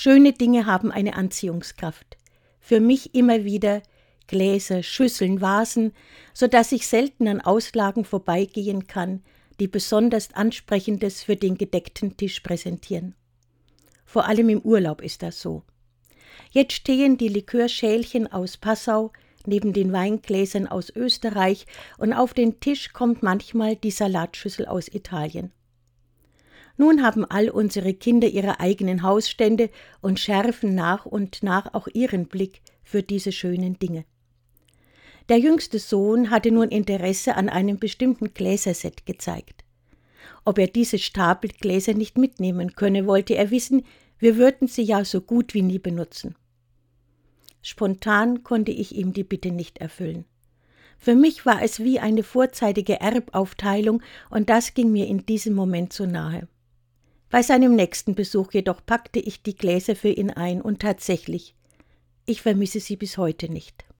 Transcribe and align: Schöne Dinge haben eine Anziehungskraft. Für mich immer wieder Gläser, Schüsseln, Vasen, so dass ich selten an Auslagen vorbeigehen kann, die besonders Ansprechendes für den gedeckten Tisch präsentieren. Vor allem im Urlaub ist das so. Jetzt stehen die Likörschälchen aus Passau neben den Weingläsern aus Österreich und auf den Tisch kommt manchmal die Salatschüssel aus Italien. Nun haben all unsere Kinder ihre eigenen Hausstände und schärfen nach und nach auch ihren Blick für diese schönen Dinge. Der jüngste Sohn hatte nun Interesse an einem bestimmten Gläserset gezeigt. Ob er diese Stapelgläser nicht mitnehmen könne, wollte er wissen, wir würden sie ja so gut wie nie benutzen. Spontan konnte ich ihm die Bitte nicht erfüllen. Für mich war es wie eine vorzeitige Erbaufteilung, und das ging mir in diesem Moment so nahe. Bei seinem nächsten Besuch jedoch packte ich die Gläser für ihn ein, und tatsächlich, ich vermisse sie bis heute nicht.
Schöne 0.00 0.32
Dinge 0.32 0.64
haben 0.66 0.92
eine 0.92 1.16
Anziehungskraft. 1.16 2.18
Für 2.60 2.78
mich 2.78 3.16
immer 3.16 3.42
wieder 3.42 3.82
Gläser, 4.28 4.84
Schüsseln, 4.84 5.40
Vasen, 5.40 5.92
so 6.32 6.46
dass 6.46 6.70
ich 6.70 6.86
selten 6.86 7.26
an 7.26 7.40
Auslagen 7.40 8.04
vorbeigehen 8.04 8.86
kann, 8.86 9.24
die 9.58 9.66
besonders 9.66 10.32
Ansprechendes 10.34 11.24
für 11.24 11.34
den 11.34 11.58
gedeckten 11.58 12.16
Tisch 12.16 12.38
präsentieren. 12.38 13.16
Vor 14.04 14.28
allem 14.28 14.50
im 14.50 14.60
Urlaub 14.60 15.02
ist 15.02 15.24
das 15.24 15.42
so. 15.42 15.64
Jetzt 16.52 16.74
stehen 16.74 17.18
die 17.18 17.26
Likörschälchen 17.26 18.32
aus 18.32 18.56
Passau 18.56 19.10
neben 19.46 19.72
den 19.72 19.92
Weingläsern 19.92 20.68
aus 20.68 20.90
Österreich 20.94 21.66
und 21.96 22.12
auf 22.12 22.34
den 22.34 22.60
Tisch 22.60 22.92
kommt 22.92 23.24
manchmal 23.24 23.74
die 23.74 23.90
Salatschüssel 23.90 24.66
aus 24.66 24.86
Italien. 24.86 25.50
Nun 26.78 27.02
haben 27.02 27.24
all 27.24 27.50
unsere 27.50 27.92
Kinder 27.92 28.28
ihre 28.28 28.60
eigenen 28.60 29.02
Hausstände 29.02 29.68
und 30.00 30.20
schärfen 30.20 30.76
nach 30.76 31.06
und 31.06 31.42
nach 31.42 31.74
auch 31.74 31.88
ihren 31.88 32.26
Blick 32.26 32.62
für 32.84 33.02
diese 33.02 33.32
schönen 33.32 33.80
Dinge. 33.80 34.04
Der 35.28 35.38
jüngste 35.38 35.80
Sohn 35.80 36.30
hatte 36.30 36.52
nun 36.52 36.68
Interesse 36.68 37.34
an 37.34 37.48
einem 37.48 37.78
bestimmten 37.78 38.32
Gläserset 38.32 39.06
gezeigt. 39.06 39.64
Ob 40.44 40.58
er 40.58 40.68
diese 40.68 40.98
Stapelgläser 40.98 41.94
nicht 41.94 42.16
mitnehmen 42.16 42.76
könne, 42.76 43.06
wollte 43.06 43.34
er 43.34 43.50
wissen, 43.50 43.84
wir 44.20 44.36
würden 44.36 44.68
sie 44.68 44.82
ja 44.82 45.04
so 45.04 45.20
gut 45.20 45.54
wie 45.54 45.62
nie 45.62 45.80
benutzen. 45.80 46.36
Spontan 47.60 48.44
konnte 48.44 48.70
ich 48.70 48.94
ihm 48.94 49.12
die 49.12 49.24
Bitte 49.24 49.50
nicht 49.50 49.78
erfüllen. 49.78 50.26
Für 50.96 51.16
mich 51.16 51.44
war 51.44 51.60
es 51.60 51.80
wie 51.80 51.98
eine 51.98 52.22
vorzeitige 52.22 53.00
Erbaufteilung, 53.00 54.00
und 54.30 54.48
das 54.48 54.74
ging 54.74 54.92
mir 54.92 55.08
in 55.08 55.26
diesem 55.26 55.54
Moment 55.54 55.92
so 55.92 56.06
nahe. 56.06 56.46
Bei 57.30 57.42
seinem 57.42 57.76
nächsten 57.76 58.14
Besuch 58.14 58.52
jedoch 58.52 58.84
packte 58.84 59.18
ich 59.18 59.42
die 59.42 59.54
Gläser 59.54 59.94
für 59.94 60.08
ihn 60.08 60.30
ein, 60.30 60.62
und 60.62 60.80
tatsächlich, 60.80 61.54
ich 62.24 62.42
vermisse 62.42 62.80
sie 62.80 62.96
bis 62.96 63.18
heute 63.18 63.50
nicht. 63.50 63.84